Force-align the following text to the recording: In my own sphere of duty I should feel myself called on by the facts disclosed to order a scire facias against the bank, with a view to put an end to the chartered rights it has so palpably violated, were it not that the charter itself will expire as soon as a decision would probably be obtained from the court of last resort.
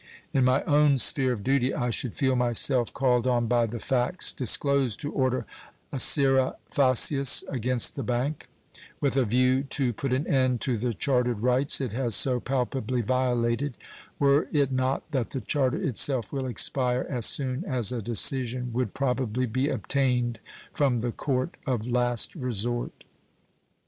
In 0.33 0.45
my 0.45 0.63
own 0.63 0.97
sphere 0.97 1.31
of 1.31 1.43
duty 1.43 1.75
I 1.75 1.91
should 1.91 2.15
feel 2.15 2.35
myself 2.35 2.91
called 2.91 3.27
on 3.27 3.45
by 3.45 3.67
the 3.67 3.77
facts 3.77 4.33
disclosed 4.33 4.99
to 5.01 5.11
order 5.11 5.45
a 5.91 5.99
scire 5.99 6.55
facias 6.71 7.43
against 7.49 7.95
the 7.95 8.01
bank, 8.01 8.47
with 8.99 9.15
a 9.15 9.25
view 9.25 9.61
to 9.61 9.93
put 9.93 10.11
an 10.11 10.25
end 10.25 10.59
to 10.61 10.75
the 10.79 10.91
chartered 10.91 11.43
rights 11.43 11.79
it 11.79 11.93
has 11.93 12.15
so 12.15 12.39
palpably 12.39 13.01
violated, 13.03 13.77
were 14.17 14.47
it 14.51 14.71
not 14.71 15.03
that 15.11 15.29
the 15.29 15.41
charter 15.41 15.77
itself 15.77 16.33
will 16.33 16.47
expire 16.47 17.05
as 17.07 17.27
soon 17.27 17.63
as 17.65 17.91
a 17.91 18.01
decision 18.01 18.73
would 18.73 18.95
probably 18.95 19.45
be 19.45 19.69
obtained 19.69 20.39
from 20.73 21.01
the 21.01 21.11
court 21.11 21.57
of 21.67 21.85
last 21.85 22.33
resort. 22.33 23.03